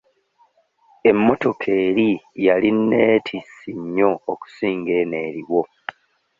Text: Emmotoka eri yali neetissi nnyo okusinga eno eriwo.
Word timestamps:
Emmotoka 1.09 1.65
eri 1.85 2.09
yali 2.45 2.69
neetissi 2.89 3.69
nnyo 3.81 4.11
okusinga 4.31 4.91
eno 5.01 5.17
eriwo. 5.27 5.61